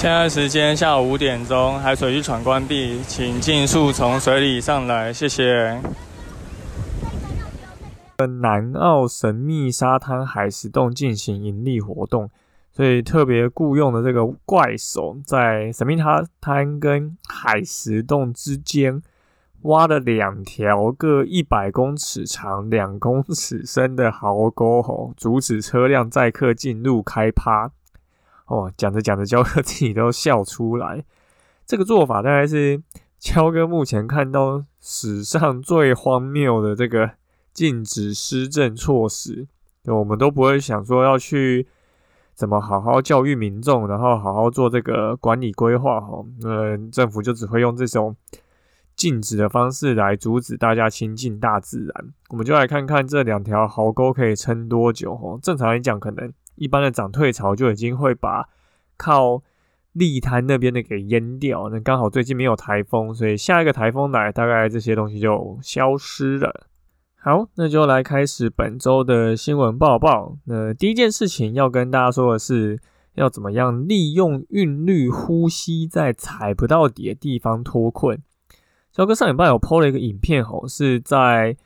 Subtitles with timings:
[0.00, 5.78] 现在时间下午五点钟，海水浴场关闭，请尽速从水里上来，谢谢。
[8.40, 12.30] 南澳神秘沙滩海石洞进行盈利活动，
[12.72, 19.02] 所以特别雇佣的这个怪手，在神秘沙滩跟海石洞之间
[19.64, 27.70] 挖了两条各一百公尺长、两公尺深的壕沟，吼，阻止车辆载客进入开趴。
[28.50, 31.04] 哦，讲着讲着，焦哥自己都笑出来。
[31.64, 32.82] 这个做法大概是
[33.16, 37.12] 焦哥目前看到史上最荒谬的这个
[37.52, 39.46] 禁止施政措施。
[39.84, 41.68] 我们都不会想说要去
[42.34, 46.00] 怎么好好教育民众，然后好好做这个管理规划。
[46.00, 48.16] 哈，嗯，政府就只会用这种
[48.96, 52.12] 禁止的方式来阻止大家亲近大自然。
[52.30, 55.14] 我们就来看看这两条壕沟可以撑多久。
[55.14, 56.32] 哈，正常来讲，可能。
[56.60, 58.46] 一般的涨退潮就已经会把
[58.98, 59.42] 靠
[59.92, 61.70] 利滩那边的给淹掉。
[61.70, 66.66] 那刚好最近没有台风，所以下一个台风来，大概这些东西就消失了。
[67.16, 70.36] 好，那就来开始本周的新闻报报。
[70.44, 72.78] 那第一件事情要跟大家说的是，
[73.14, 78.22] 要怎么样利用韵律呼吸，在踩不到底的地方脱困。
[78.92, 81.56] 小哥上礼拜有 PO 了一个影片，吼，是在。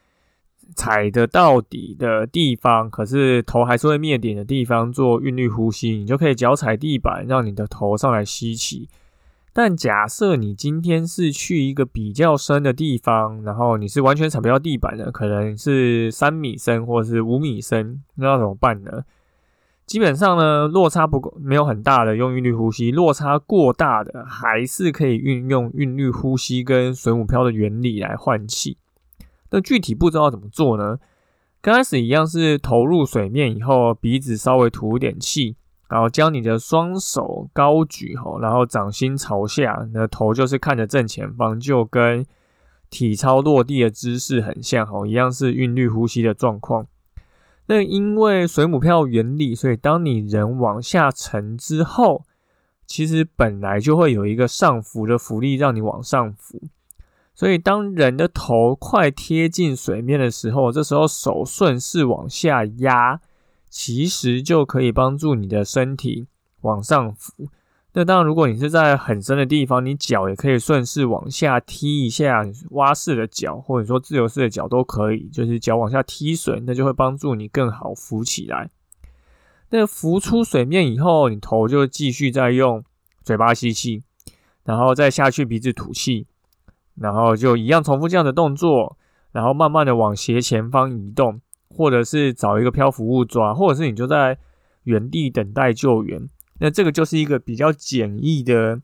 [0.75, 8.89] 踩得到底的地方，可是头还是会灭顶的地方，做韵律呼吸，你就可以脚踩地板，让你的头上来吸气。
[9.53, 19.05] 但假设你今天是去一个比较深的地方，然后你是完全踩不到地板的，可能是三米深或者是五米深，那要怎么办呢？
[19.87, 28.79] 基本上呢，落差不够没有很大的用韵律呼吸，落差过大的还是可以运用韵律呼吸跟水母漂的原理来换气。
[29.55, 30.99] 那具体不知道怎么做呢？
[31.63, 35.55] 刚开始一样是投入水面以后，鼻子稍微吐点气，
[35.89, 42.27] 然后将你的双手高举吼，然后掌心朝下，那头就是看着正前方，就跟
[42.91, 46.89] 体操落地的姿势很像吼，一样是韵律呼吸的状况。
[47.67, 52.25] 那因为水母漂原理，所以当你人往下沉之后，
[52.89, 56.61] 其实本来就会有一个上浮的浮力让你往上浮。
[57.35, 63.21] 所以，当人的头快贴近水面的时候，这时候手顺势往下压，
[63.69, 66.27] 其实就可以帮助你的身体
[66.61, 67.49] 往上浮。
[67.95, 78.71] 那当然，如果你是在很深的地方，你脚也可以顺势往下踢一下，蛙式的脚或者说自由式的脚都可以，就是脚往下踢水，那就会帮助你更好浮起来。
[79.71, 82.85] 那浮出水面以后，你头就继续再用
[83.25, 84.05] 嘴巴吸气，
[84.65, 86.29] 然后再下去鼻子吐气。
[86.97, 88.97] 然后就一样重复这样的动作，
[89.33, 94.39] 然后慢慢的往斜前方移动，或者是找一个漂浮物抓，或者是你就在
[94.85, 96.29] 原地等待救援。
[96.61, 98.81] 那这个就是一个比较简易的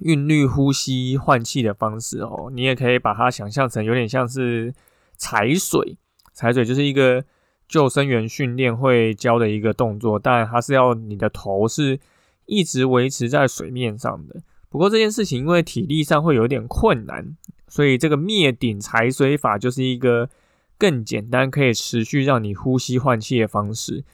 [0.00, 2.50] 韵律呼吸换气的方式哦。
[2.52, 4.74] 你也可以把它想象成有点像是
[5.16, 5.96] 踩水，
[6.32, 7.24] 踩水就是一个
[7.68, 12.00] 救生员训练会教的一个动作，但它是要你的头是
[12.46, 14.40] 一直维持在水面上的。
[14.70, 17.36] 不过这件事情因为体力上会有点困难，
[17.66, 20.28] 所以这个灭顶踩水法就是一个
[20.76, 24.04] 更简单、可以持续让你呼吸换气的方式。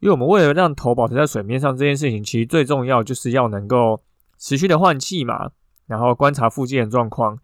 [0.00, 4.02] 因为我们为了让头保持在水面上，这件事情其实最重要就是要能够
[4.38, 5.52] 持续的换气嘛，
[5.86, 7.38] 然后观察附近的状况。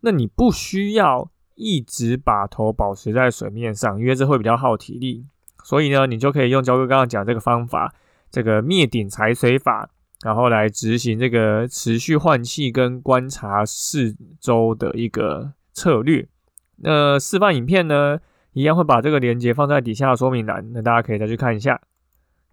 [0.00, 5.26] 那你不需要一直把头保持在水面上，因为这会比较耗体力。
[5.62, 7.94] 所以呢，你就可以用焦哥刚刚讲这个方法，
[8.30, 9.90] 这个灭顶踩水法。
[10.22, 16.28] 然后来执行这个持续换气跟观察四周的一个策略。
[16.76, 18.18] 那示范影片呢，
[18.52, 21.80] 一样会把这个链接放在底下说明栏，那大家可以再去看一下。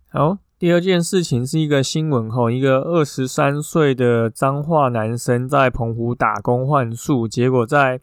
[0.10, 8.00] 好，第二件事情是一个新闻哈，一个二十三岁的彰化男生在澎湖打工换宿，结果在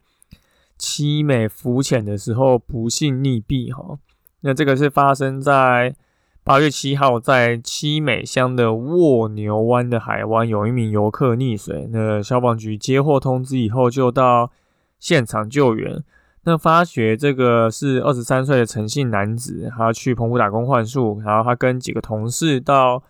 [0.77, 3.97] 七美浮潜的时候不幸溺毙哈。
[4.41, 5.95] 那这个是发生在。
[6.45, 11.87] 八月七号，在七美乡的卧牛湾的海湾，有一名游客溺水。
[11.91, 14.51] 那消防局接获通知以后，就到
[14.99, 16.03] 现场救援。
[16.43, 23.01] 那发觉这个是二十三岁的陈姓男子，他去澎湖打工换宿，然后他跟几个同事到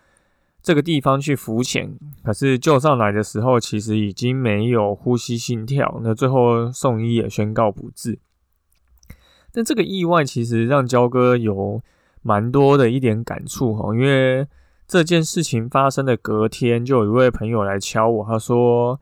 [0.64, 1.94] 这个地方去浮潜，
[2.24, 8.18] 可是救上来的时候，其实已经没有呼吸心跳，那最后送医也宣告不治。
[9.56, 11.82] 那这个意外其实让焦哥有
[12.26, 14.48] 蛮多的一点感触哈，因为
[14.88, 19.00] 这件事情发生的隔天，就有一位朋友来敲我，他说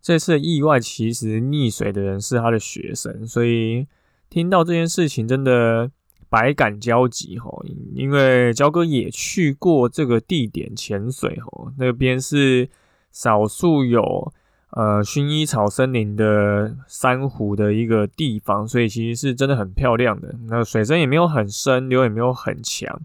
[0.00, 3.86] 这次意外其实溺水的人是他的学生，所以
[4.30, 5.90] 听到这件事情真的。
[6.32, 7.50] 百感交集哈，
[7.94, 12.70] 因为焦哥也去过这个地点潜水哈，那边是
[13.10, 14.32] 少数有
[14.72, 20.34] 呃薰衣草森林的珊瑚的一个地方，所以其实是真的很漂亮的。
[20.48, 23.00] 那水深也没有很深，流也没有很强。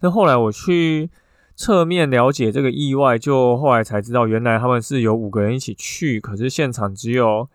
[0.00, 1.10] 那后来我去
[1.54, 7.48] 侧面了解这个意外，就后来才知道，原来他们是有五个人一起去，可是现场只有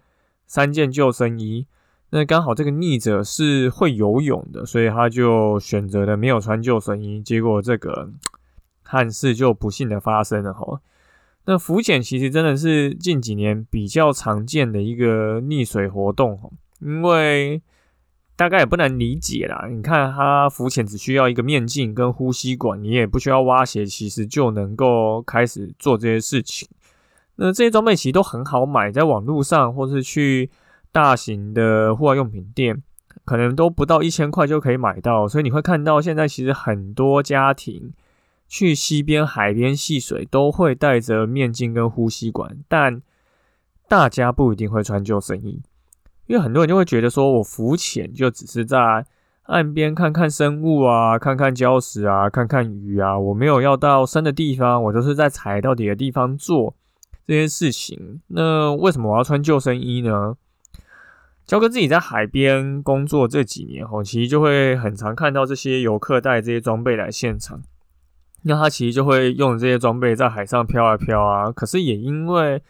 [0.46, 1.66] 三件救生衣。
[2.12, 8.10] 那刚好这个溺者是会游泳的，所以他就选择了没有穿救生衣，结果这个
[8.84, 10.80] 憾事就不幸的发生了哈。
[11.48, 17.60] 那浮潜其实真的是近几年比较常见的一个溺水活动，因为
[18.36, 19.68] 大概也不难理解啦。
[19.68, 26.68] 你看他浮潜只需要一个面镜跟呼吸管，你也不需要挖鞋，其实就能够开始做这些事情。
[27.38, 30.52] 那这些装备其实都很好买，在网络上或是去。
[30.90, 32.82] 大型的户外用品店
[33.24, 37.94] 可能都不到一千块就可以买到，所以你会看到现在其实很多家庭
[38.48, 43.02] 去溪边、海边戏水都会带着面镜跟呼吸管，但
[43.88, 45.62] 大家不一定会穿救生衣，
[46.28, 49.06] 因为很多人就会觉得说我浮潜就只是在
[49.44, 56.76] 岸边看看生物啊、看看礁石啊、看看鱼啊，我没有要到深的地方，我都是在踩到底的地方做
[57.26, 58.22] 这些事情。
[58.28, 60.36] 那为什么我要穿救生衣呢？
[61.46, 67.62] 焦哥自己在海边工作这几年后，其实就会很常看到这些游客带这些装备来现场。
[68.48, 71.52] 那他其实就会用这些装备在海上飘啊飘啊。
[71.52, 72.62] 可是也因为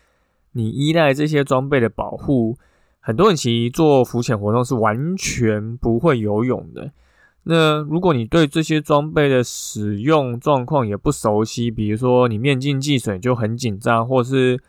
[0.54, 2.58] 你依赖这些装备的保护，
[3.00, 6.92] 很多人其实做浮潜活动是完全不会游泳的。
[7.44, 14.60] 那如果你对这些装备的使用状况也不熟悉，比如说你面镜进水就很紧张，或是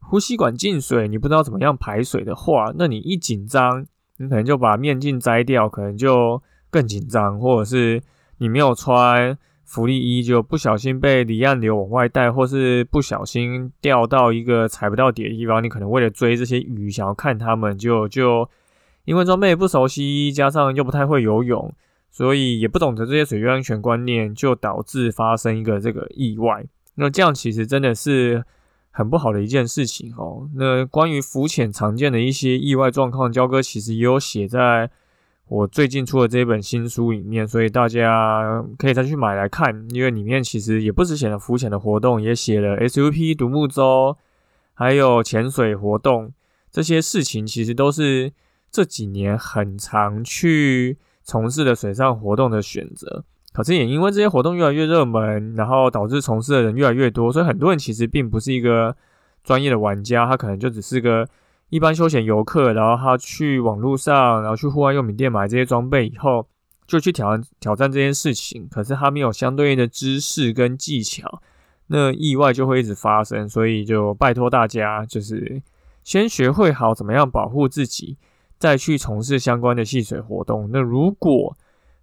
[0.00, 3.86] 呼吸管进水，你不知道怎么样排水的话，那你一紧张，
[4.18, 8.02] 你可能就把面镜摘掉，可能就更紧张，或者是
[8.36, 18.48] 你没有穿福利一，就不小心被离岸流往外带，或是不小心掉到一个踩不到底的地方，你可能为了追这些鱼，想要看它们，就就
[19.04, 21.74] 因为装备不熟悉，加上又不太会游泳，
[22.10, 26.64] 所以也不懂得这些水域安全观念，就导致发生一个这个意外。
[26.94, 28.44] 那这样其实真的是。
[28.98, 30.48] 很不好的一件事情哦。
[30.54, 34.90] 那关于浮潜常见的一些意外状况，焦哥其实也有写在
[35.48, 39.86] 我最近出的这一本新书里面，所以大家可以再去买来看。
[39.90, 44.16] 因为里面其实也不止写了浮潜的活动，也写了 SUP 独木舟，
[44.74, 46.32] 还有潜水活动
[46.72, 48.32] 这些事情，其实都是
[48.72, 53.24] 这几年很常去从事的水上活动的选择。
[53.52, 58.94] 可是也因为这些活动越来越热门，然后导致从事的人越来越多，所以很多人其实并不是一个
[59.44, 61.26] 专业的玩家，他可能就只是个
[61.68, 66.46] 一般休闲游客，然后他去网络上，然后去户外用品店买这些装备以后，
[66.86, 68.68] 就去挑战挑战这件事情。
[68.68, 71.42] 可是他没有相对应的知识跟技巧，
[71.88, 73.48] 那意外就会一直发生。
[73.48, 75.60] 所以就拜托大家，就是
[76.04, 78.16] 先学会好怎么样保护自己，
[78.58, 80.70] 再去从事相关的戏水活动。
[80.72, 81.56] 那如果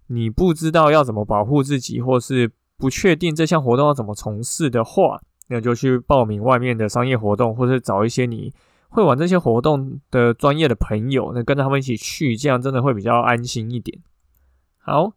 [0.08, 8.52] 你不知道要怎么保护自己，或是不确定这项活动要怎么从事的话，那就去报名外面的商业活动，或者找一些你
[8.94, 13.98] 会玩这些活动的专业的朋友，那跟着他们一起去，这样真的会比较安心一点。
[14.78, 15.12] 好，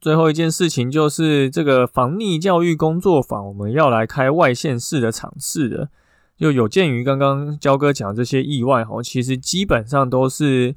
[0.00, 5.88] 最后一件事情就是这个防溺教育工作坊，我们要来开外县市的场次的，
[6.36, 10.74] 就有鉴于刚刚焦哥讲这些意外哈，其实基本上都是。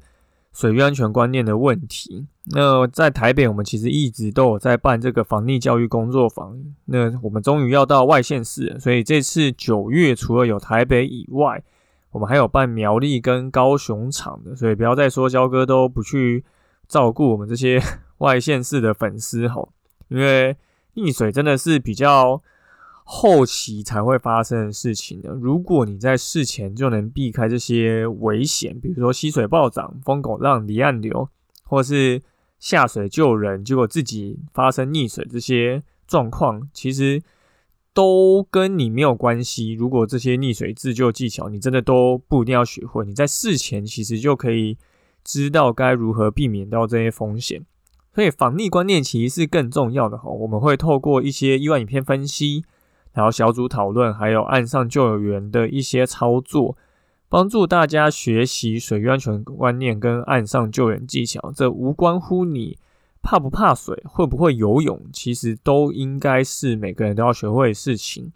[0.56, 2.28] 水域安全观念的问题。
[2.44, 6.58] 那在台北，我们其实一直都有在办这个防溺教育工作坊。
[6.86, 11.62] 那我们终于要到外县市，所以这次九月除了有台北以外，
[12.16, 14.56] 我们还有办苗栗跟高雄场的。
[14.56, 16.44] 所以不要再说焦哥都不去
[16.88, 17.80] 照顾我们这些
[18.18, 19.72] 外县市的粉丝吼，
[20.08, 20.56] 因为
[20.94, 22.42] 溺水真的是比较。
[23.08, 25.30] 后期才会发生的事情的？
[25.30, 31.28] 如果你在事前就能避开这些危险，比如说溪水暴涨、疯狗浪、离岸流，
[31.62, 32.20] 或是
[32.58, 37.22] 下水救人，结果自己发生溺水这些状况，其实
[37.96, 39.72] 都跟你没有关系。
[39.72, 44.76] 如果这些溺水自救技巧你真的都不一定要学会，你在事前其实就可以
[45.24, 47.64] 知道该如何避免到这些风险。
[48.14, 50.28] 所以防溺观念其实是更重要的哈。
[50.28, 52.64] 我们会透过一些意外影片分析。
[53.14, 56.76] 然后小组讨论，还有岸上救援的一些操作，
[57.30, 61.50] 帮助大家学习水域安全观念跟岸上救援技巧。
[61.56, 62.76] 这无关乎你
[63.26, 68.32] 怕不怕水，会不会游泳，其实都应该是每个人都要学会的事情。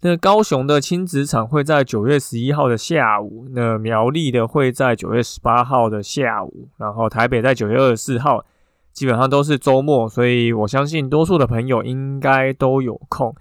[0.00, 8.42] 那高雄的亲子场会在九月十一号的下午，那苗栗的会在九月十八号的下午，然后台北在九月二十四号，
[8.94, 13.34] 基本上都是周末，所以我相信多数的朋友应该都有空。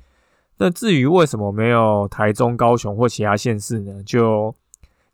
[0.57, 4.03] 那至于为什么没有台中、高雄或其他县市呢？
[4.03, 4.53] 就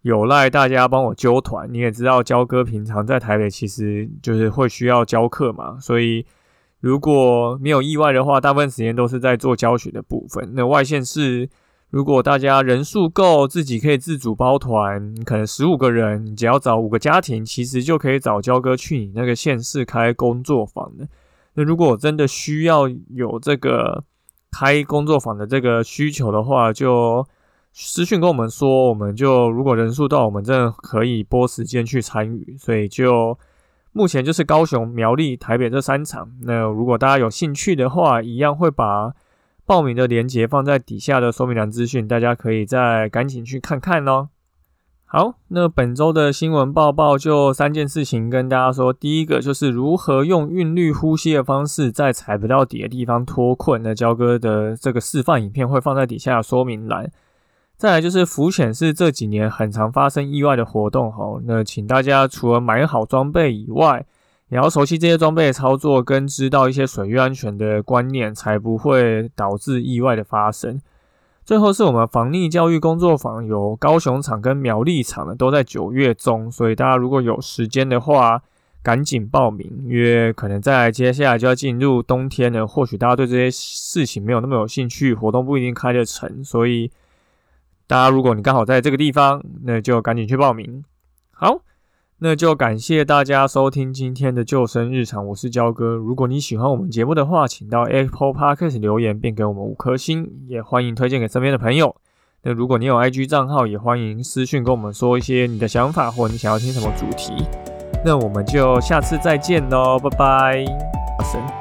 [0.02, 1.68] 有赖大家帮我揪团。
[1.72, 6.26] 你也知道，焦哥平常在台北其实就是会需要教课嘛，所以。
[6.82, 10.54] 如果没有意外的话，大部分时间都是在做教学的部分。
[10.56, 11.48] 那外线是，
[11.92, 21.08] 如果大家人数够，自己可以自主包团，可能十五个人，你只要找五个家庭，其实就可以找焦哥去你那个县市开工作坊的。
[21.54, 24.04] 那如果真的需要有这个
[24.50, 27.24] 开工作坊的这个需求的话，就
[27.74, 32.56] 私讯跟我们说，我们就如果人数到，我们真的可以拨时间去参与。
[32.58, 33.38] 所以就。
[33.94, 36.32] 目前就是高雄、苗栗、台北这三场。
[36.44, 39.12] 那如果大家有兴趣的话，一样会把
[39.66, 44.30] 报名的链接放在底下的说明栏资讯，大家可以再赶紧去看看哦。
[45.04, 48.94] 好，那本周的新闻报报就三件事情跟大家说。
[48.94, 53.84] 第一个就是如何用韵律呼吸的方式在踩不到底的地方脱困。
[53.84, 57.12] 那焦哥的这个示范影片会放在底下说明栏。
[57.82, 64.06] 再来就是浮潜是这几年很常发生意外的活动哈，那请大家除了买好装备以外，
[64.50, 70.80] 也要熟悉这些装备的操作，跟知道一些水域安全的观念，才不会导致意外的发生。
[71.44, 78.44] 最后是我们防溺教育工作坊，有高雄场跟苗栗场的都在九月中，所以大家如果有时间的话，
[78.84, 86.92] 赶紧报名，因为可能在接下来就要进入冬天了，或许大家对这些事情没有那么有兴趣，活动不一定开得成，所以。
[87.92, 90.82] 大家，如果你刚好在这个地方，那就赶紧去报名。
[91.30, 91.60] 好，
[92.20, 95.96] 那就感谢大家收听今天的救生日常，我是焦哥。
[95.96, 101.94] 如果你喜欢我们节目的话，请到 Apple Podcast 留言并给我们五颗星，也欢迎推荐给身边的朋友。
[102.44, 107.46] 那如果你有 IG 账号，也欢迎私讯跟我们说一些你的想法，或你想要听什么主题。
[108.06, 110.66] 那我们就下次再见喽，拜拜。
[111.30, 111.61] 神。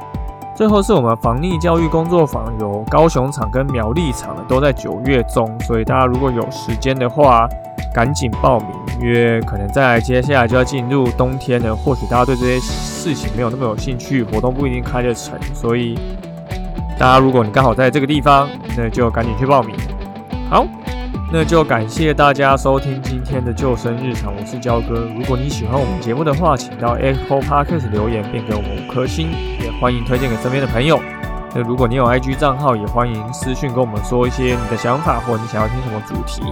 [0.61, 7.49] 最后是我们防溺教育工作坊，有高雄场跟苗栗场都在九月中，所以大家如果有时间的话，
[7.95, 8.69] 赶紧报名，
[9.01, 15.99] 因为可能在接下来就要进入冬天了，或许大家对这些事情没有那么有兴趣，活动不一定开得成，所以
[16.99, 19.75] 大家如果你刚好在这个地方，那就赶紧去报名。
[20.51, 20.67] 好。
[21.33, 25.07] 那就感谢大家收听今天的救生日常，我是焦哥。
[25.17, 29.29] 如果你喜欢我们节目的话，请到 Apple Podcast 留言并给我们五颗星，
[29.81, 31.01] 欢迎推荐给身边的朋友。
[31.55, 36.43] 那如果你有 IG 账号，也欢迎私讯跟我们说一些你的想法或你想要听什么主题。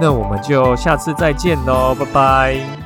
[0.00, 2.85] 那我们就下次再见喽，拜拜。